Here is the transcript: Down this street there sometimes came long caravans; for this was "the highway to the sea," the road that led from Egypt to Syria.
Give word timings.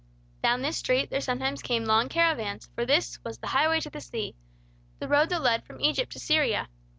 Down 0.41 0.63
this 0.63 0.77
street 0.77 1.11
there 1.11 1.21
sometimes 1.21 1.61
came 1.61 1.85
long 1.85 2.09
caravans; 2.09 2.71
for 2.73 2.87
this 2.87 3.19
was 3.23 3.37
"the 3.37 3.45
highway 3.45 3.79
to 3.81 3.89
the 3.91 4.01
sea," 4.01 4.33
the 4.97 5.07
road 5.07 5.29
that 5.29 5.43
led 5.43 5.63
from 5.63 5.79
Egypt 5.79 6.11
to 6.13 6.19
Syria. 6.19 6.69